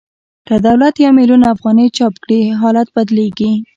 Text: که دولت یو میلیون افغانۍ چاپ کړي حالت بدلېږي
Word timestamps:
که 0.47 0.55
دولت 0.67 0.95
یو 1.03 1.11
میلیون 1.19 1.41
افغانۍ 1.53 1.87
چاپ 1.97 2.15
کړي 2.23 2.39
حالت 2.61 2.87
بدلېږي 2.95 3.51